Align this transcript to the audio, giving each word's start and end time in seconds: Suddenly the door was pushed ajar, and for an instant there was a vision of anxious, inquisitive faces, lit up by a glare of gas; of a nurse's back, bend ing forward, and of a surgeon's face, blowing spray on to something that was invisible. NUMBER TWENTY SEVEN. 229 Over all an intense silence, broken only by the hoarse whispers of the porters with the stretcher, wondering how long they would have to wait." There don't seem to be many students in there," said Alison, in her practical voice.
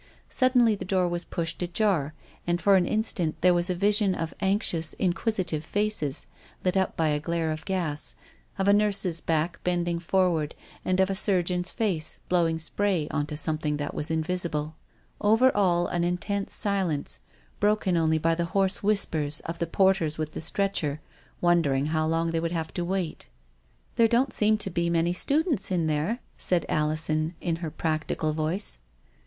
Suddenly 0.29 0.73
the 0.73 0.83
door 0.83 1.07
was 1.07 1.25
pushed 1.25 1.61
ajar, 1.61 2.15
and 2.47 2.59
for 2.59 2.75
an 2.75 2.87
instant 2.87 3.39
there 3.41 3.53
was 3.53 3.69
a 3.69 3.75
vision 3.75 4.15
of 4.15 4.33
anxious, 4.39 4.93
inquisitive 4.93 5.63
faces, 5.63 6.25
lit 6.65 6.75
up 6.75 6.97
by 6.97 7.09
a 7.09 7.19
glare 7.19 7.51
of 7.51 7.65
gas; 7.65 8.15
of 8.57 8.67
a 8.67 8.73
nurse's 8.73 9.21
back, 9.21 9.63
bend 9.63 9.87
ing 9.87 9.99
forward, 9.99 10.55
and 10.83 10.99
of 10.99 11.11
a 11.11 11.15
surgeon's 11.15 11.69
face, 11.69 12.17
blowing 12.29 12.57
spray 12.57 13.07
on 13.09 13.27
to 13.27 13.37
something 13.37 13.77
that 13.77 13.93
was 13.93 14.09
invisible. 14.09 14.75
NUMBER 15.21 15.51
TWENTY 15.51 15.51
SEVEN. 15.51 15.51
229 15.51 15.61
Over 15.61 15.69
all 15.69 15.87
an 15.95 16.03
intense 16.03 16.55
silence, 16.55 17.19
broken 17.59 17.95
only 17.95 18.17
by 18.17 18.33
the 18.33 18.45
hoarse 18.57 18.81
whispers 18.81 19.39
of 19.41 19.59
the 19.59 19.67
porters 19.67 20.17
with 20.17 20.31
the 20.31 20.41
stretcher, 20.41 20.99
wondering 21.41 21.85
how 21.93 22.07
long 22.07 22.31
they 22.31 22.39
would 22.39 22.51
have 22.51 22.73
to 22.73 22.83
wait." 22.83 23.29
There 23.97 24.07
don't 24.07 24.33
seem 24.33 24.57
to 24.57 24.71
be 24.71 24.89
many 24.89 25.13
students 25.13 25.69
in 25.69 25.85
there," 25.85 26.21
said 26.37 26.65
Alison, 26.67 27.35
in 27.39 27.57
her 27.57 27.69
practical 27.69 28.33
voice. 28.33 28.79